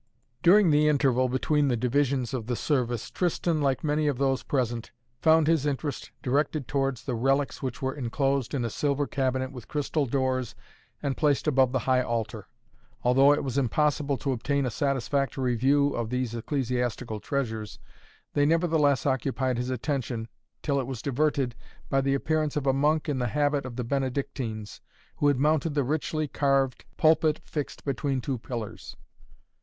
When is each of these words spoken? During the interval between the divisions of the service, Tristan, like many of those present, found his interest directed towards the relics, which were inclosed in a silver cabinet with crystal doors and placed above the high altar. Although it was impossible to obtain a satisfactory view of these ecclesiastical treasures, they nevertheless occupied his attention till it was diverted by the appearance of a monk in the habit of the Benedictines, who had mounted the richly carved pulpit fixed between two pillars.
During 0.41 0.71
the 0.71 0.87
interval 0.87 1.29
between 1.29 1.67
the 1.67 1.77
divisions 1.77 2.33
of 2.33 2.47
the 2.47 2.55
service, 2.55 3.11
Tristan, 3.11 3.61
like 3.61 3.83
many 3.83 4.07
of 4.07 4.17
those 4.17 4.41
present, 4.41 4.89
found 5.21 5.45
his 5.45 5.63
interest 5.67 6.09
directed 6.23 6.67
towards 6.67 7.03
the 7.03 7.13
relics, 7.13 7.61
which 7.61 7.83
were 7.83 7.93
inclosed 7.93 8.55
in 8.55 8.65
a 8.65 8.71
silver 8.71 9.05
cabinet 9.05 9.51
with 9.51 9.67
crystal 9.67 10.07
doors 10.07 10.55
and 11.03 11.15
placed 11.17 11.45
above 11.45 11.71
the 11.71 11.77
high 11.85 12.01
altar. 12.01 12.47
Although 13.03 13.31
it 13.31 13.43
was 13.43 13.59
impossible 13.59 14.17
to 14.17 14.31
obtain 14.31 14.65
a 14.65 14.71
satisfactory 14.71 15.53
view 15.53 15.93
of 15.93 16.09
these 16.09 16.33
ecclesiastical 16.33 17.19
treasures, 17.19 17.77
they 18.33 18.43
nevertheless 18.47 19.05
occupied 19.05 19.59
his 19.59 19.69
attention 19.69 20.29
till 20.63 20.79
it 20.79 20.87
was 20.87 21.03
diverted 21.03 21.53
by 21.91 22.01
the 22.01 22.15
appearance 22.15 22.55
of 22.55 22.65
a 22.65 22.73
monk 22.73 23.07
in 23.07 23.19
the 23.19 23.27
habit 23.27 23.67
of 23.67 23.75
the 23.75 23.83
Benedictines, 23.83 24.81
who 25.17 25.27
had 25.27 25.37
mounted 25.37 25.75
the 25.75 25.83
richly 25.83 26.27
carved 26.27 26.85
pulpit 26.97 27.39
fixed 27.43 27.85
between 27.85 28.19
two 28.19 28.39
pillars. 28.39 28.97